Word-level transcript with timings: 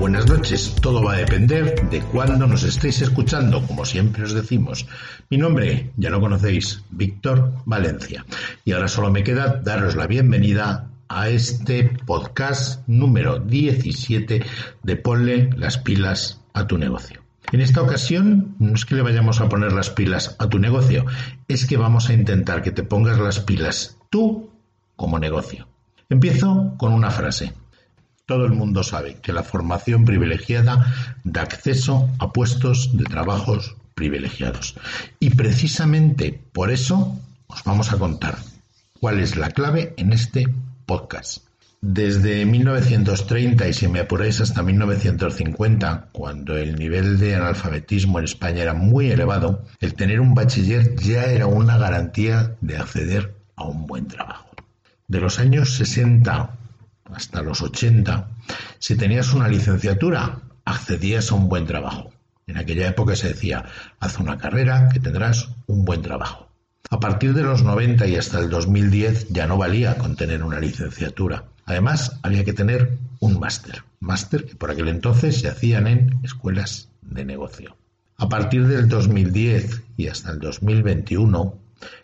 buenas 0.00 0.26
noches. 0.26 0.74
Todo 0.80 1.04
va 1.04 1.12
a 1.12 1.18
depender 1.18 1.90
de 1.90 2.00
cuándo 2.00 2.46
nos 2.46 2.62
estéis 2.62 3.02
escuchando, 3.02 3.62
como 3.66 3.84
siempre 3.84 4.24
os 4.24 4.32
decimos. 4.32 4.86
Mi 5.28 5.36
nombre, 5.36 5.90
ya 5.98 6.08
lo 6.08 6.20
conocéis, 6.20 6.82
Víctor 6.90 7.52
Valencia. 7.66 8.24
Y 8.64 8.72
ahora 8.72 8.88
solo 8.88 9.10
me 9.10 9.22
queda 9.22 9.60
daros 9.62 9.96
la 9.96 10.06
bienvenida 10.06 10.88
a 11.08 11.28
este 11.28 11.84
podcast 12.06 12.88
número 12.88 13.40
17 13.40 14.42
de 14.82 14.96
Ponle 14.96 15.50
las 15.54 15.76
pilas 15.76 16.40
a 16.54 16.66
tu 16.66 16.78
negocio. 16.78 17.20
En 17.52 17.60
esta 17.60 17.82
ocasión 17.82 18.54
no 18.58 18.74
es 18.74 18.86
que 18.86 18.94
le 18.94 19.02
vayamos 19.02 19.42
a 19.42 19.50
poner 19.50 19.74
las 19.74 19.90
pilas 19.90 20.34
a 20.38 20.48
tu 20.48 20.58
negocio, 20.58 21.04
es 21.46 21.66
que 21.66 21.76
vamos 21.76 22.08
a 22.08 22.14
intentar 22.14 22.62
que 22.62 22.72
te 22.72 22.84
pongas 22.84 23.18
las 23.18 23.40
pilas 23.40 23.98
tú 24.08 24.48
como 24.96 25.18
negocio. 25.18 25.68
Empiezo 26.08 26.72
con 26.78 26.94
una 26.94 27.10
frase. 27.10 27.52
Todo 28.30 28.46
el 28.46 28.52
mundo 28.52 28.84
sabe 28.84 29.16
que 29.16 29.32
la 29.32 29.42
formación 29.42 30.04
privilegiada 30.04 30.94
da 31.24 31.42
acceso 31.42 32.08
a 32.20 32.32
puestos 32.32 32.96
de 32.96 33.02
trabajos 33.02 33.74
privilegiados. 33.96 34.76
Y 35.18 35.30
precisamente 35.30 36.40
por 36.52 36.70
eso 36.70 37.18
os 37.48 37.64
vamos 37.64 37.92
a 37.92 37.98
contar 37.98 38.38
cuál 39.00 39.18
es 39.18 39.34
la 39.34 39.50
clave 39.50 39.94
en 39.96 40.12
este 40.12 40.46
podcast. 40.86 41.42
Desde 41.80 42.46
1930 42.46 43.66
y 43.66 43.72
si 43.72 43.88
me 43.88 43.98
apuráis 43.98 44.40
hasta 44.40 44.62
1950, 44.62 46.10
cuando 46.12 46.56
el 46.56 46.76
nivel 46.76 47.18
de 47.18 47.34
analfabetismo 47.34 48.20
en 48.20 48.26
España 48.26 48.62
era 48.62 48.74
muy 48.74 49.10
elevado, 49.10 49.64
el 49.80 49.94
tener 49.94 50.20
un 50.20 50.36
bachiller 50.36 50.94
ya 50.94 51.24
era 51.24 51.48
una 51.48 51.78
garantía 51.78 52.54
de 52.60 52.76
acceder 52.76 53.34
a 53.56 53.64
un 53.64 53.88
buen 53.88 54.06
trabajo. 54.06 54.50
De 55.08 55.18
los 55.18 55.40
años 55.40 55.74
60 55.74 56.59
hasta 57.14 57.42
los 57.42 57.62
80, 57.62 58.28
si 58.78 58.96
tenías 58.96 59.32
una 59.32 59.48
licenciatura, 59.48 60.40
accedías 60.64 61.30
a 61.30 61.34
un 61.34 61.48
buen 61.48 61.66
trabajo. 61.66 62.12
En 62.46 62.56
aquella 62.56 62.88
época 62.88 63.14
se 63.16 63.28
decía, 63.28 63.64
haz 64.00 64.18
una 64.18 64.38
carrera 64.38 64.88
que 64.88 65.00
tendrás 65.00 65.48
un 65.66 65.84
buen 65.84 66.02
trabajo. 66.02 66.48
A 66.90 66.98
partir 66.98 67.34
de 67.34 67.42
los 67.42 67.62
90 67.62 68.06
y 68.08 68.16
hasta 68.16 68.40
el 68.40 68.50
2010 68.50 69.28
ya 69.28 69.46
no 69.46 69.56
valía 69.56 69.96
con 69.96 70.16
tener 70.16 70.42
una 70.42 70.58
licenciatura. 70.58 71.44
Además, 71.64 72.18
había 72.22 72.44
que 72.44 72.52
tener 72.52 72.98
un 73.20 73.38
máster. 73.38 73.84
Máster 74.00 74.44
que 74.44 74.56
por 74.56 74.70
aquel 74.70 74.88
entonces 74.88 75.40
se 75.40 75.48
hacían 75.48 75.86
en 75.86 76.18
escuelas 76.24 76.88
de 77.02 77.24
negocio. 77.24 77.76
A 78.16 78.28
partir 78.28 78.66
del 78.66 78.88
2010 78.88 79.82
y 79.96 80.08
hasta 80.08 80.32
el 80.32 80.40
2021, 80.40 81.54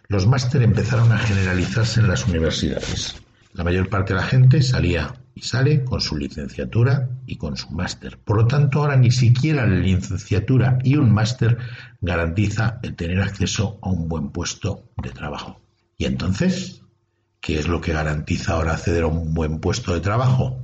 los 0.08 0.26
máster 0.26 0.62
empezaron 0.62 1.10
a 1.10 1.18
generalizarse 1.18 2.00
en 2.00 2.08
las 2.08 2.26
universidades. 2.26 3.16
La 3.56 3.64
mayor 3.64 3.88
parte 3.88 4.12
de 4.12 4.20
la 4.20 4.26
gente 4.26 4.60
salía 4.60 5.14
y 5.34 5.40
sale 5.40 5.82
con 5.82 6.02
su 6.02 6.14
licenciatura 6.18 7.08
y 7.26 7.36
con 7.36 7.56
su 7.56 7.70
máster. 7.70 8.18
Por 8.18 8.36
lo 8.36 8.46
tanto, 8.46 8.80
ahora 8.80 8.96
ni 8.96 9.10
siquiera 9.10 9.66
la 9.66 9.76
licenciatura 9.76 10.78
y 10.84 10.96
un 10.96 11.10
máster 11.10 11.56
garantiza 12.02 12.78
el 12.82 12.94
tener 12.94 13.22
acceso 13.22 13.78
a 13.80 13.88
un 13.88 14.08
buen 14.08 14.28
puesto 14.28 14.90
de 15.02 15.08
trabajo. 15.08 15.58
¿Y 15.96 16.04
entonces? 16.04 16.82
¿Qué 17.40 17.58
es 17.58 17.66
lo 17.66 17.80
que 17.80 17.94
garantiza 17.94 18.52
ahora 18.52 18.74
acceder 18.74 19.04
a 19.04 19.06
un 19.06 19.32
buen 19.32 19.58
puesto 19.58 19.94
de 19.94 20.00
trabajo? 20.00 20.62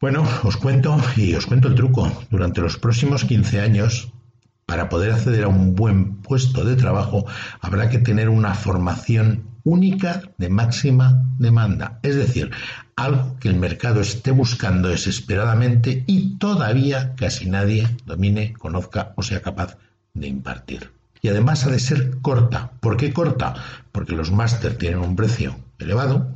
Bueno, 0.00 0.24
os 0.42 0.56
cuento 0.56 0.96
y 1.16 1.34
os 1.34 1.46
cuento 1.46 1.68
el 1.68 1.76
truco. 1.76 2.10
Durante 2.28 2.60
los 2.60 2.76
próximos 2.76 3.24
15 3.24 3.60
años, 3.60 4.12
para 4.66 4.88
poder 4.88 5.12
acceder 5.12 5.44
a 5.44 5.48
un 5.48 5.76
buen 5.76 6.16
puesto 6.22 6.64
de 6.64 6.74
trabajo, 6.74 7.24
habrá 7.60 7.88
que 7.88 8.00
tener 8.00 8.28
una 8.28 8.54
formación 8.54 9.51
única 9.64 10.22
de 10.38 10.48
máxima 10.48 11.24
demanda, 11.38 11.98
es 12.02 12.16
decir, 12.16 12.50
algo 12.96 13.36
que 13.40 13.48
el 13.48 13.56
mercado 13.56 14.00
esté 14.00 14.30
buscando 14.30 14.88
desesperadamente 14.88 16.04
y 16.06 16.36
todavía 16.38 17.14
casi 17.16 17.48
nadie 17.48 17.88
domine, 18.06 18.52
conozca 18.54 19.12
o 19.16 19.22
sea 19.22 19.40
capaz 19.40 19.76
de 20.14 20.28
impartir. 20.28 20.90
Y 21.20 21.28
además 21.28 21.64
ha 21.66 21.70
de 21.70 21.78
ser 21.78 22.18
corta. 22.20 22.72
¿Por 22.80 22.96
qué 22.96 23.12
corta? 23.12 23.54
Porque 23.92 24.12
los 24.12 24.32
máster 24.32 24.76
tienen 24.76 24.98
un 24.98 25.14
precio 25.14 25.56
elevado 25.78 26.28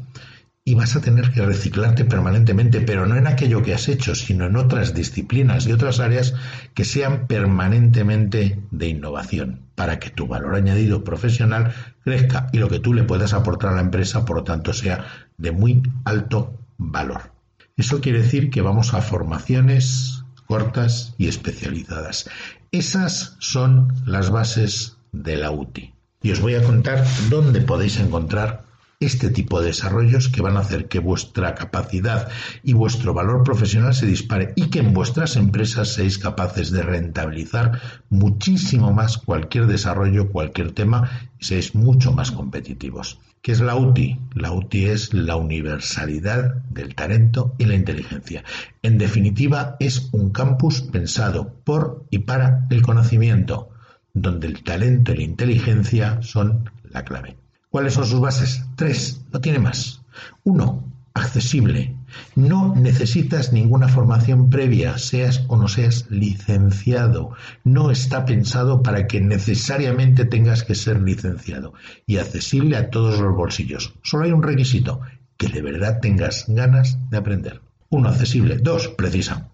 y 0.68 0.74
vas 0.74 0.96
a 0.96 1.00
tener 1.00 1.30
que 1.30 1.46
reciclarte 1.46 2.04
permanentemente, 2.04 2.80
pero 2.80 3.06
no 3.06 3.16
en 3.16 3.28
aquello 3.28 3.62
que 3.62 3.72
has 3.72 3.88
hecho, 3.88 4.16
sino 4.16 4.46
en 4.46 4.56
otras 4.56 4.94
disciplinas 4.94 5.64
y 5.68 5.72
otras 5.72 6.00
áreas 6.00 6.34
que 6.74 6.84
sean 6.84 7.28
permanentemente 7.28 8.60
de 8.72 8.88
innovación, 8.88 9.60
para 9.76 10.00
que 10.00 10.10
tu 10.10 10.26
valor 10.26 10.56
añadido 10.56 11.04
profesional 11.04 11.72
crezca 12.02 12.48
y 12.52 12.58
lo 12.58 12.68
que 12.68 12.80
tú 12.80 12.94
le 12.94 13.04
puedas 13.04 13.32
aportar 13.32 13.70
a 13.70 13.76
la 13.76 13.82
empresa, 13.82 14.24
por 14.24 14.38
lo 14.38 14.42
tanto, 14.42 14.72
sea 14.72 15.06
de 15.38 15.52
muy 15.52 15.84
alto 16.04 16.58
valor. 16.78 17.30
Eso 17.76 18.00
quiere 18.00 18.22
decir 18.22 18.50
que 18.50 18.60
vamos 18.60 18.92
a 18.92 19.02
formaciones 19.02 20.24
cortas 20.46 21.14
y 21.16 21.28
especializadas. 21.28 22.28
Esas 22.72 23.36
son 23.38 23.94
las 24.04 24.30
bases 24.30 24.96
de 25.12 25.36
la 25.36 25.52
UTI. 25.52 25.94
Y 26.22 26.32
os 26.32 26.40
voy 26.40 26.56
a 26.56 26.64
contar 26.64 27.04
dónde 27.30 27.60
podéis 27.60 28.00
encontrar 28.00 28.66
este 28.98 29.28
tipo 29.28 29.60
de 29.60 29.66
desarrollos 29.66 30.28
que 30.28 30.40
van 30.40 30.56
a 30.56 30.60
hacer 30.60 30.88
que 30.88 31.00
vuestra 31.00 31.54
capacidad 31.54 32.28
y 32.62 32.72
vuestro 32.72 33.12
valor 33.12 33.42
profesional 33.42 33.94
se 33.94 34.06
dispare 34.06 34.54
y 34.56 34.70
que 34.70 34.78
en 34.78 34.94
vuestras 34.94 35.36
empresas 35.36 35.92
seáis 35.92 36.18
capaces 36.18 36.70
de 36.70 36.82
rentabilizar 36.82 37.80
muchísimo 38.08 38.92
más 38.92 39.18
cualquier 39.18 39.66
desarrollo, 39.66 40.30
cualquier 40.30 40.72
tema 40.72 41.28
y 41.38 41.44
seáis 41.44 41.74
mucho 41.74 42.12
más 42.12 42.30
competitivos. 42.30 43.20
¿Qué 43.42 43.52
es 43.52 43.60
la 43.60 43.76
UTI? 43.76 44.18
La 44.34 44.52
UTI 44.52 44.86
es 44.86 45.12
la 45.12 45.36
universalidad 45.36 46.64
del 46.70 46.94
talento 46.94 47.54
y 47.58 47.66
la 47.66 47.74
inteligencia. 47.74 48.44
En 48.82 48.96
definitiva, 48.96 49.76
es 49.78 50.08
un 50.12 50.30
campus 50.30 50.80
pensado 50.80 51.52
por 51.64 52.06
y 52.10 52.20
para 52.20 52.66
el 52.70 52.82
conocimiento, 52.82 53.68
donde 54.14 54.46
el 54.46 54.64
talento 54.64 55.12
y 55.12 55.18
la 55.18 55.22
inteligencia 55.22 56.22
son 56.22 56.70
la 56.90 57.04
clave. 57.04 57.36
¿Cuáles 57.70 57.94
son 57.94 58.06
sus 58.06 58.20
bases? 58.20 58.64
Tres, 58.76 59.22
no 59.32 59.40
tiene 59.40 59.58
más. 59.58 60.02
Uno, 60.44 60.84
accesible. 61.16 61.96
No 62.34 62.74
necesitas 62.74 63.52
ninguna 63.52 63.88
formación 63.88 64.48
previa, 64.50 64.98
seas 64.98 65.44
o 65.48 65.56
no 65.56 65.68
seas 65.68 66.06
licenciado. 66.10 67.32
No 67.64 67.90
está 67.90 68.24
pensado 68.24 68.82
para 68.82 69.06
que 69.06 69.20
necesariamente 69.20 70.24
tengas 70.24 70.62
que 70.62 70.74
ser 70.74 71.00
licenciado. 71.02 71.74
Y 72.06 72.18
accesible 72.18 72.76
a 72.76 72.90
todos 72.90 73.18
los 73.18 73.34
bolsillos. 73.34 73.94
Solo 74.02 74.24
hay 74.24 74.32
un 74.32 74.42
requisito, 74.42 75.00
que 75.36 75.48
de 75.48 75.62
verdad 75.62 76.00
tengas 76.00 76.44
ganas 76.48 76.98
de 77.10 77.16
aprender. 77.16 77.60
Uno, 77.88 78.08
accesible. 78.08 78.58
Dos, 78.58 78.88
precisa. 78.88 79.50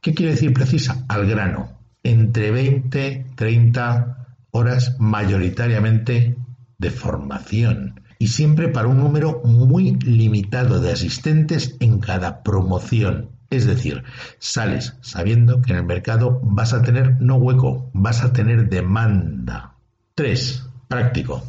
¿Qué 0.00 0.14
quiere 0.14 0.32
decir 0.32 0.52
precisa? 0.52 1.04
Al 1.08 1.26
grano. 1.26 1.78
Entre 2.02 2.50
20, 2.50 3.26
30 3.34 4.26
horas 4.52 4.96
mayoritariamente 4.98 6.36
de 6.78 6.90
formación 6.90 8.00
y 8.18 8.28
siempre 8.28 8.68
para 8.68 8.88
un 8.88 8.98
número 8.98 9.42
muy 9.44 9.92
limitado 10.00 10.80
de 10.80 10.92
asistentes 10.92 11.76
en 11.80 11.98
cada 11.98 12.42
promoción. 12.42 13.30
Es 13.50 13.66
decir, 13.66 14.02
sales 14.38 14.94
sabiendo 15.02 15.62
que 15.62 15.72
en 15.72 15.78
el 15.78 15.84
mercado 15.84 16.40
vas 16.42 16.72
a 16.72 16.82
tener 16.82 17.20
no 17.20 17.36
hueco, 17.36 17.90
vas 17.92 18.22
a 18.24 18.32
tener 18.32 18.68
demanda. 18.68 19.74
3. 20.14 20.68
Práctico. 20.88 21.42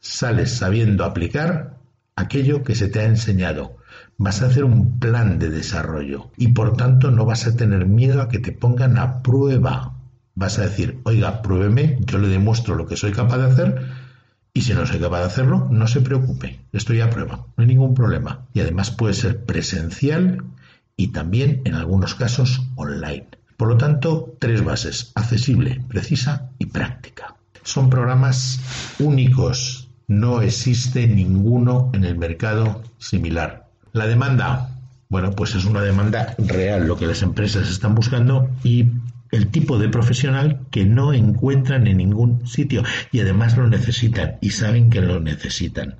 Sales 0.00 0.50
sabiendo 0.50 1.04
aplicar 1.04 1.78
aquello 2.16 2.62
que 2.64 2.74
se 2.74 2.88
te 2.88 3.00
ha 3.00 3.04
enseñado. 3.04 3.76
Vas 4.16 4.42
a 4.42 4.46
hacer 4.46 4.64
un 4.64 4.98
plan 4.98 5.38
de 5.38 5.50
desarrollo 5.50 6.30
y 6.36 6.48
por 6.48 6.76
tanto 6.76 7.10
no 7.10 7.24
vas 7.24 7.46
a 7.46 7.56
tener 7.56 7.86
miedo 7.86 8.20
a 8.20 8.28
que 8.28 8.40
te 8.40 8.52
pongan 8.52 8.98
a 8.98 9.22
prueba. 9.22 9.94
Vas 10.34 10.58
a 10.58 10.62
decir, 10.62 11.00
oiga, 11.04 11.42
pruébeme, 11.42 11.98
yo 12.00 12.18
le 12.18 12.28
demuestro 12.28 12.74
lo 12.74 12.86
que 12.86 12.96
soy 12.96 13.12
capaz 13.12 13.38
de 13.38 13.46
hacer 13.46 13.88
y 14.58 14.60
si 14.60 14.74
no 14.74 14.84
soy 14.86 14.98
capaz 14.98 15.20
de 15.20 15.26
hacerlo, 15.26 15.68
no 15.70 15.86
se 15.86 16.00
preocupe, 16.00 16.58
estoy 16.72 17.00
a 17.00 17.10
prueba, 17.10 17.46
no 17.56 17.62
hay 17.62 17.66
ningún 17.68 17.94
problema. 17.94 18.40
Y 18.54 18.58
además 18.58 18.90
puede 18.90 19.14
ser 19.14 19.44
presencial 19.44 20.42
y 20.96 21.12
también 21.12 21.62
en 21.64 21.76
algunos 21.76 22.16
casos 22.16 22.62
online. 22.74 23.28
Por 23.56 23.68
lo 23.68 23.76
tanto, 23.76 24.34
tres 24.40 24.64
bases, 24.64 25.12
accesible, 25.14 25.80
precisa 25.86 26.50
y 26.58 26.66
práctica. 26.66 27.36
Son 27.62 27.88
programas 27.88 28.58
únicos, 28.98 29.90
no 30.08 30.42
existe 30.42 31.06
ninguno 31.06 31.92
en 31.94 32.04
el 32.04 32.18
mercado 32.18 32.82
similar. 32.98 33.68
La 33.92 34.08
demanda, 34.08 34.70
bueno, 35.08 35.30
pues 35.36 35.54
es 35.54 35.66
una 35.66 35.82
demanda 35.82 36.34
real, 36.36 36.88
lo 36.88 36.96
que 36.96 37.06
las 37.06 37.22
empresas 37.22 37.70
están 37.70 37.94
buscando 37.94 38.50
y 38.64 38.86
el 39.30 39.48
tipo 39.48 39.78
de 39.78 39.88
profesional 39.88 40.66
que 40.70 40.84
no 40.84 41.12
encuentran 41.12 41.86
en 41.86 41.98
ningún 41.98 42.46
sitio 42.46 42.82
y 43.12 43.20
además 43.20 43.56
lo 43.56 43.68
necesitan 43.68 44.36
y 44.40 44.50
saben 44.50 44.90
que 44.90 45.00
lo 45.00 45.20
necesitan. 45.20 45.96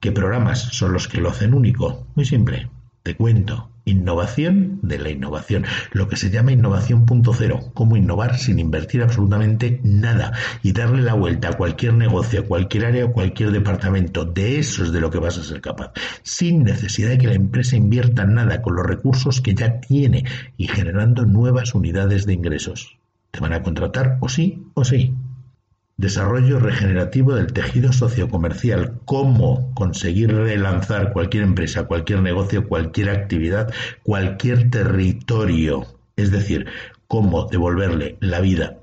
¿Qué 0.00 0.12
programas 0.12 0.60
son 0.60 0.92
los 0.92 1.08
que 1.08 1.20
lo 1.20 1.28
hacen 1.28 1.52
único? 1.52 2.06
Muy 2.14 2.24
simple, 2.24 2.70
te 3.02 3.16
cuento. 3.16 3.70
Innovación 3.86 4.78
de 4.82 4.98
la 4.98 5.10
innovación, 5.10 5.64
lo 5.92 6.06
que 6.06 6.16
se 6.16 6.30
llama 6.30 6.52
innovación 6.52 7.06
punto 7.06 7.32
cero, 7.32 7.60
cómo 7.74 7.96
innovar 7.96 8.38
sin 8.38 8.58
invertir 8.58 9.02
absolutamente 9.02 9.80
nada 9.82 10.32
y 10.62 10.72
darle 10.72 11.02
la 11.02 11.14
vuelta 11.14 11.48
a 11.48 11.56
cualquier 11.56 11.94
negocio, 11.94 12.40
a 12.40 12.44
cualquier 12.44 12.84
área 12.84 13.06
o 13.06 13.12
cualquier 13.12 13.50
departamento. 13.50 14.26
De 14.26 14.58
eso 14.58 14.84
es 14.84 14.92
de 14.92 15.00
lo 15.00 15.10
que 15.10 15.18
vas 15.18 15.38
a 15.38 15.42
ser 15.42 15.60
capaz, 15.60 15.92
sin 16.22 16.62
necesidad 16.62 17.08
de 17.08 17.18
que 17.18 17.26
la 17.26 17.34
empresa 17.34 17.74
invierta 17.74 18.26
nada 18.26 18.62
con 18.62 18.76
los 18.76 18.86
recursos 18.86 19.40
que 19.40 19.54
ya 19.54 19.80
tiene 19.80 20.24
y 20.56 20.68
generando 20.68 21.24
nuevas 21.24 21.74
unidades 21.74 22.26
de 22.26 22.34
ingresos. 22.34 22.98
Te 23.30 23.40
van 23.40 23.54
a 23.54 23.62
contratar 23.62 24.18
o 24.20 24.28
sí 24.28 24.62
o 24.74 24.84
sí. 24.84 25.14
Desarrollo 26.00 26.58
regenerativo 26.58 27.34
del 27.34 27.52
tejido 27.52 27.92
sociocomercial. 27.92 29.00
Cómo 29.04 29.70
conseguir 29.74 30.34
relanzar 30.34 31.12
cualquier 31.12 31.42
empresa, 31.42 31.84
cualquier 31.84 32.22
negocio, 32.22 32.66
cualquier 32.66 33.10
actividad, 33.10 33.70
cualquier 34.02 34.70
territorio. 34.70 35.84
Es 36.16 36.30
decir, 36.30 36.64
cómo 37.06 37.48
devolverle 37.48 38.16
la 38.20 38.40
vida 38.40 38.78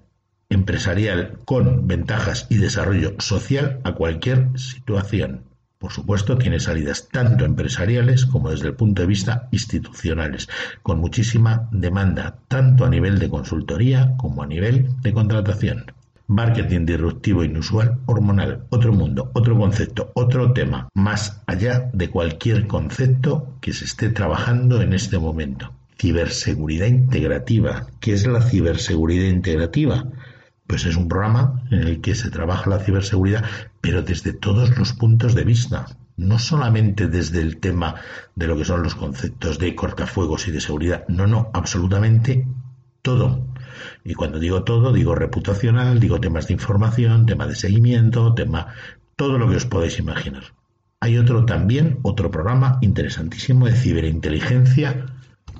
empresarial 0.50 1.40
con 1.44 1.88
ventajas 1.88 2.46
y 2.52 2.58
desarrollo 2.58 3.16
social 3.18 3.81
a 3.84 3.96
cualquier 3.96 4.50
situación. 4.56 5.42
Por 5.80 5.92
supuesto, 5.92 6.38
tiene 6.38 6.60
salidas 6.60 7.10
tanto 7.12 7.46
empresariales 7.46 8.28
como 8.28 8.52
desde 8.52 8.68
el 8.68 8.75
punto 8.75 9.02
de 9.02 9.08
vista 9.08 9.48
institucionales, 9.52 10.50
con 10.84 11.00
muchísima 11.00 11.68
demanda, 11.72 12.38
tanto 12.48 12.86
a 12.86 12.90
nivel 12.90 13.18
de 13.18 13.30
consultoría 13.30 14.14
como 14.18 14.44
a 14.44 14.48
nivel 14.48 14.90
de 15.02 15.14
contratación. 15.14 15.96
Marketing 16.29 16.85
disruptivo 16.85 17.45
inusual 17.45 18.00
hormonal, 18.06 18.65
otro 18.69 18.91
mundo, 18.91 19.31
otro 19.33 19.57
concepto, 19.57 20.12
otro 20.13 20.51
tema, 20.51 20.89
más 20.94 21.41
allá 21.47 21.89
de 21.94 22.09
cualquier 22.09 22.68
concepto 22.68 23.56
que 23.62 23.71
se 23.71 23.85
esté 23.85 24.09
trabajando 24.09 24.81
en 24.81 24.91
este 24.91 25.19
momento. 25.19 25.74
Ciberseguridad 25.97 26.88
integrativa. 26.88 27.88
¿Qué 28.01 28.12
es 28.12 28.27
la 28.27 28.41
ciberseguridad 28.41 29.29
integrativa? 29.29 30.03
Pues 30.68 30.85
es 30.85 30.97
un 30.97 31.07
programa 31.07 31.63
en 31.71 31.83
el 31.83 32.01
que 32.01 32.13
se 32.13 32.30
trabaja 32.30 32.69
la 32.69 32.80
ciberseguridad, 32.80 33.45
pero 33.80 34.01
desde 34.01 34.33
todos 34.33 34.77
los 34.77 34.91
puntos 34.91 35.33
de 35.33 35.45
vista. 35.45 35.85
No 36.18 36.39
solamente 36.39 37.07
desde 37.07 37.41
el 37.41 37.57
tema 37.57 37.95
de 38.35 38.47
lo 38.47 38.57
que 38.57 38.65
son 38.65 38.83
los 38.83 38.95
conceptos 38.95 39.59
de 39.59 39.75
cortafuegos 39.75 40.50
y 40.50 40.51
de 40.51 40.59
seguridad. 40.59 41.06
No, 41.07 41.25
no, 41.25 41.50
absolutamente 41.53 42.45
todo. 43.01 43.47
Y 44.03 44.13
cuando 44.13 44.39
digo 44.39 44.63
todo, 44.63 44.94
digo 44.94 45.15
reputacional, 45.15 46.00
digo 46.00 46.19
temas 46.19 46.47
de 46.47 46.53
información, 46.53 47.25
tema 47.25 47.47
de 47.47 47.56
seguimiento, 47.56 48.33
tema, 48.33 48.68
todo 49.15 49.38
lo 49.38 49.50
que 49.50 49.56
os 49.56 49.65
podáis 49.65 50.00
imaginar. 50.00 50.44
Hay 51.00 51.18
otro 51.18 51.45
también, 51.45 52.00
otro 52.01 52.31
programa 52.31 52.79
interesantísimo 52.81 53.68
de 53.68 53.75
ciberinteligencia 53.75 55.06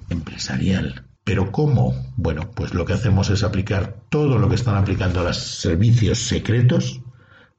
empresarial. 0.09 1.03
¿Pero 1.23 1.51
cómo? 1.51 1.93
Bueno, 2.15 2.51
pues 2.55 2.73
lo 2.73 2.85
que 2.85 2.93
hacemos 2.93 3.29
es 3.29 3.43
aplicar 3.43 3.97
todo 4.09 4.37
lo 4.39 4.47
que 4.47 4.55
están 4.55 4.75
aplicando 4.75 5.23
los 5.23 5.37
servicios 5.37 6.19
secretos 6.19 7.01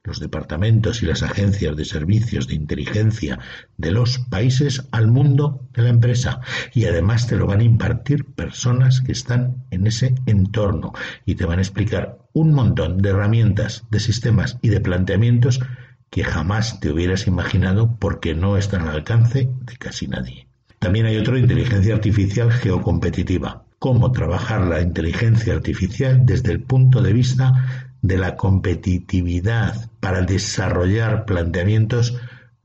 los 0.03 0.19
departamentos 0.19 1.03
y 1.03 1.05
las 1.05 1.23
agencias 1.23 1.75
de 1.75 1.85
servicios 1.85 2.47
de 2.47 2.55
inteligencia 2.55 3.39
de 3.77 3.91
los 3.91 4.19
países 4.19 4.87
al 4.91 5.07
mundo 5.07 5.67
de 5.73 5.83
la 5.83 5.89
empresa 5.89 6.41
y 6.73 6.85
además 6.85 7.27
te 7.27 7.35
lo 7.35 7.47
van 7.47 7.59
a 7.59 7.63
impartir 7.63 8.25
personas 8.25 9.01
que 9.01 9.11
están 9.11 9.65
en 9.71 9.87
ese 9.87 10.15
entorno 10.25 10.93
y 11.25 11.35
te 11.35 11.45
van 11.45 11.59
a 11.59 11.63
explicar 11.63 12.19
un 12.33 12.53
montón 12.53 12.97
de 12.99 13.09
herramientas, 13.09 13.85
de 13.91 13.99
sistemas 13.99 14.57
y 14.61 14.69
de 14.69 14.79
planteamientos 14.79 15.59
que 16.09 16.23
jamás 16.23 16.79
te 16.79 16.91
hubieras 16.91 17.27
imaginado 17.27 17.97
porque 17.99 18.33
no 18.33 18.57
están 18.57 18.87
al 18.87 18.95
alcance 18.95 19.49
de 19.61 19.77
casi 19.77 20.07
nadie. 20.07 20.47
También 20.79 21.05
hay 21.05 21.17
otro 21.17 21.37
inteligencia 21.37 21.93
artificial 21.93 22.51
geocompetitiva. 22.51 23.65
Cómo 23.79 24.11
trabajar 24.11 24.65
la 24.65 24.81
inteligencia 24.81 25.53
artificial 25.53 26.25
desde 26.25 26.51
el 26.51 26.61
punto 26.61 27.01
de 27.01 27.13
vista 27.13 27.88
de 28.01 28.17
la 28.17 28.35
competitividad 28.35 29.89
para 29.99 30.21
desarrollar 30.21 31.25
planteamientos 31.25 32.17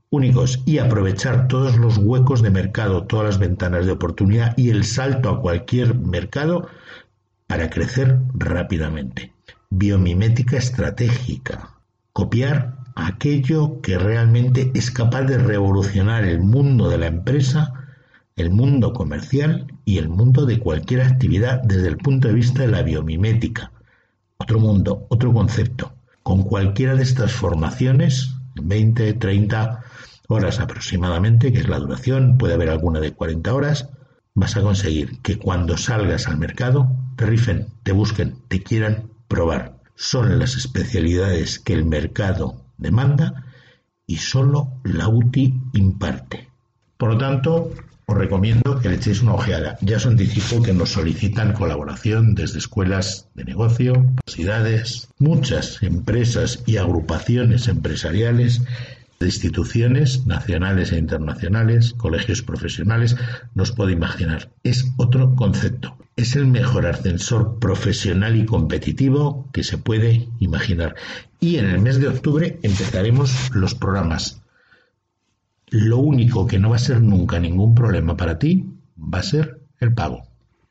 únicos 0.09 0.61
y 0.65 0.77
aprovechar 0.77 1.47
todos 1.47 1.77
los 1.77 1.97
huecos 1.97 2.41
de 2.41 2.49
mercado, 2.49 3.03
todas 3.03 3.25
las 3.25 3.39
ventanas 3.39 3.85
de 3.85 3.91
oportunidad 3.91 4.57
y 4.57 4.69
el 4.69 4.85
salto 4.85 5.29
a 5.29 5.41
cualquier 5.41 5.95
mercado 5.95 6.69
para 7.47 7.69
crecer 7.69 8.19
rápidamente. 8.33 9.33
Biomimética 9.69 10.57
estratégica. 10.57 11.71
Copiar 12.13 12.77
aquello 12.95 13.81
que 13.81 13.97
realmente 13.97 14.71
es 14.73 14.89
capaz 14.89 15.23
de 15.23 15.37
revolucionar 15.37 16.23
el 16.23 16.39
mundo 16.39 16.89
de 16.89 16.97
la 16.97 17.07
empresa, 17.07 17.73
el 18.37 18.51
mundo 18.51 18.93
comercial 18.93 19.67
y 19.83 19.97
el 19.97 20.07
mundo 20.07 20.45
de 20.45 20.59
cualquier 20.59 21.01
actividad 21.01 21.61
desde 21.63 21.89
el 21.89 21.97
punto 21.97 22.29
de 22.29 22.35
vista 22.35 22.61
de 22.61 22.69
la 22.69 22.83
biomimética 22.83 23.71
otro 24.37 24.59
mundo, 24.59 25.05
otro 25.09 25.33
concepto. 25.33 25.93
Con 26.23 26.43
cualquiera 26.43 26.95
de 26.95 27.03
estas 27.03 27.31
formaciones, 27.31 28.31
20, 28.55 29.13
30 29.13 29.83
horas 30.27 30.59
aproximadamente, 30.59 31.51
que 31.51 31.59
es 31.59 31.69
la 31.69 31.79
duración, 31.79 32.37
puede 32.37 32.55
haber 32.55 32.69
alguna 32.69 32.99
de 32.99 33.13
40 33.13 33.53
horas, 33.53 33.89
vas 34.33 34.57
a 34.57 34.61
conseguir 34.61 35.21
que 35.21 35.37
cuando 35.37 35.77
salgas 35.77 36.27
al 36.27 36.37
mercado 36.37 36.89
te 37.15 37.25
rifen, 37.25 37.67
te 37.83 37.91
busquen, 37.91 38.39
te 38.47 38.61
quieran 38.61 39.09
probar. 39.27 39.77
Son 39.95 40.39
las 40.39 40.55
especialidades 40.55 41.59
que 41.59 41.73
el 41.73 41.85
mercado 41.85 42.65
demanda 42.77 43.45
y 44.05 44.17
solo 44.17 44.73
la 44.83 45.07
UTI 45.07 45.53
imparte. 45.73 46.49
Por 46.97 47.13
lo 47.13 47.17
tanto, 47.17 47.71
os 48.07 48.17
recomiendo 48.17 48.79
que 48.79 48.89
le 48.89 48.95
echéis 48.95 49.21
una 49.21 49.33
ojeada. 49.33 49.77
Ya 49.81 49.97
os 49.97 50.05
anticipo 50.05 50.61
que 50.61 50.73
nos 50.73 50.91
solicitan 50.91 51.53
colaboración 51.53 52.35
desde 52.35 52.59
escuelas 52.59 53.27
de 53.33 53.45
negocio, 53.45 53.93
universidades, 53.93 55.09
muchas 55.19 55.81
empresas 55.81 56.63
y 56.65 56.77
agrupaciones 56.77 57.67
empresariales 57.67 58.61
de 59.19 59.27
instituciones 59.27 60.25
nacionales 60.25 60.91
e 60.91 60.97
internacionales, 60.97 61.93
colegios 61.93 62.41
profesionales, 62.41 63.15
nos 63.53 63.71
puede 63.71 63.93
imaginar. 63.93 64.49
Es 64.63 64.85
otro 64.97 65.35
concepto. 65.35 65.97
Es 66.17 66.35
el 66.35 66.47
mejor 66.47 66.85
ascensor 66.85 67.59
profesional 67.59 68.35
y 68.35 68.45
competitivo 68.45 69.49
que 69.51 69.63
se 69.63 69.77
puede 69.77 70.27
imaginar. 70.39 70.95
Y 71.39 71.57
en 71.57 71.65
el 71.65 71.79
mes 71.79 71.99
de 71.99 72.07
octubre 72.07 72.59
empezaremos 72.61 73.53
los 73.53 73.75
programas 73.75 74.41
lo 75.69 75.97
único 75.97 76.47
que 76.47 76.59
no 76.59 76.71
va 76.71 76.75
a 76.75 76.79
ser 76.79 77.01
nunca 77.01 77.39
ningún 77.39 77.73
problema 77.75 78.15
para 78.15 78.39
ti 78.39 78.69
va 78.97 79.19
a 79.19 79.23
ser 79.23 79.59
el 79.79 79.93
pago. 79.93 80.23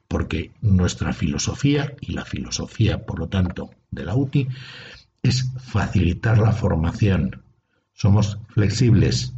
Porque 0.08 0.52
nuestra 0.61 1.12
filosofía, 1.12 1.94
y 2.00 2.12
la 2.12 2.25
filosofía, 2.25 3.05
por 3.05 3.19
lo 3.19 3.29
tanto, 3.29 3.70
de 3.91 4.05
la 4.05 4.14
UTI, 4.14 4.46
es 5.23 5.50
facilitar 5.58 6.38
la 6.38 6.52
formación. 6.52 7.43
Somos 7.94 8.39
flexibles. 8.48 9.34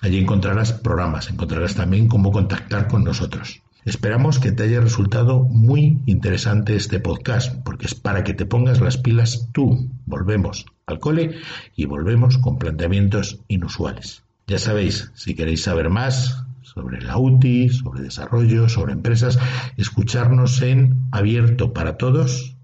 Allí 0.01 0.19
encontrarás 0.19 0.73
programas, 0.73 1.31
encontrarás 1.31 1.75
también 1.75 2.09
cómo 2.09 2.33
contactar 2.33 2.89
con 2.89 3.05
nosotros. 3.05 3.61
Esperamos 3.85 4.39
que 4.39 4.51
te 4.51 4.63
haya 4.63 4.81
resultado 4.81 5.45
muy 5.45 6.01
interesante 6.07 6.75
este 6.75 7.01
podcast, 7.01 7.55
porque 7.63 7.85
es 7.87 7.95
para 7.95 8.25
que 8.25 8.33
te 8.33 8.47
pongas 8.47 8.81
las 8.81 8.97
pilas 8.97 9.51
tú. 9.53 9.91
Volvemos 10.07 10.65
al 10.87 11.01
cole 11.01 11.35
y 11.77 11.85
volvemos 11.85 12.39
con 12.39 12.59
planteamientos 12.59 13.41
inusuales. 13.49 14.23
Ya 14.47 14.59
sabéis, 14.59 15.11
si 15.15 15.35
queréis 15.35 15.65
saber 15.65 15.91
más 15.91 16.47
sobre 16.63 17.03
la 17.03 17.19
UTI, 17.19 17.69
sobre 17.69 18.01
desarrollo, 18.03 18.69
sobre 18.69 18.95
empresas, 18.95 19.39
escucharnos 19.77 20.63
en 20.63 21.03
Abierto 21.11 21.75
para 21.75 21.99
Todos, 21.99 22.57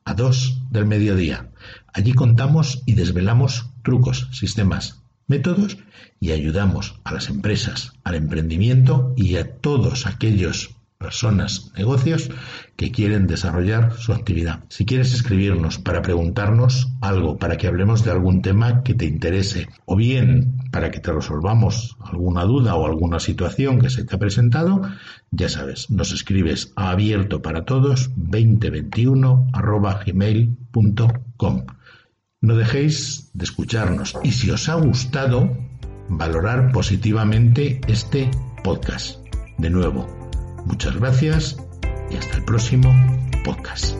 a 0.05 0.13
dos 0.13 0.61
del 0.69 0.85
mediodía. 0.85 1.49
Allí 1.93 2.13
contamos 2.13 2.83
y 2.85 2.93
desvelamos 2.93 3.65
trucos, 3.83 4.29
sistemas, 4.31 5.01
métodos 5.27 5.77
y 6.21 6.31
ayudamos 6.31 7.01
a 7.03 7.11
las 7.11 7.27
empresas, 7.27 7.91
al 8.05 8.15
emprendimiento 8.15 9.13
y 9.17 9.35
a 9.35 9.57
todos 9.57 10.05
aquellos 10.05 10.77
personas, 11.01 11.71
negocios 11.75 12.29
que 12.77 12.91
quieren 12.91 13.27
desarrollar 13.27 13.93
su 13.97 14.13
actividad. 14.13 14.63
Si 14.69 14.85
quieres 14.85 15.13
escribirnos 15.13 15.79
para 15.79 16.01
preguntarnos 16.01 16.93
algo, 17.01 17.37
para 17.37 17.57
que 17.57 17.67
hablemos 17.67 18.05
de 18.05 18.11
algún 18.11 18.41
tema 18.41 18.83
que 18.83 18.93
te 18.93 19.05
interese, 19.05 19.67
o 19.85 19.95
bien 19.95 20.57
para 20.71 20.91
que 20.91 20.99
te 20.99 21.11
resolvamos 21.11 21.97
alguna 21.99 22.43
duda 22.43 22.75
o 22.75 22.85
alguna 22.85 23.19
situación 23.19 23.79
que 23.79 23.89
se 23.89 24.05
te 24.05 24.15
ha 24.15 24.19
presentado, 24.19 24.81
ya 25.31 25.49
sabes, 25.49 25.89
nos 25.89 26.11
escribes 26.11 26.71
a 26.75 26.91
abierto 26.91 27.41
para 27.41 27.65
todos 27.65 28.11
2021 28.15 29.47
gmail.com. 30.05 31.65
No 32.41 32.55
dejéis 32.55 33.29
de 33.33 33.43
escucharnos 33.43 34.17
y 34.23 34.31
si 34.31 34.49
os 34.49 34.67
ha 34.69 34.75
gustado, 34.75 35.55
valorar 36.09 36.71
positivamente 36.71 37.79
este 37.87 38.29
podcast. 38.63 39.19
De 39.57 39.69
nuevo, 39.69 40.20
Muchas 40.65 40.95
gracias 40.95 41.57
y 42.09 42.17
hasta 42.17 42.37
el 42.37 42.45
próximo 42.45 42.93
podcast. 43.43 43.95